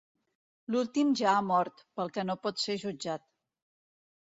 L'últim 0.75 1.11
ja 1.19 1.35
ha 1.35 1.43
mort, 1.51 1.85
pel 2.01 2.11
que 2.17 2.25
no 2.31 2.39
pot 2.47 2.65
ser 2.65 2.79
jutjat. 2.87 3.31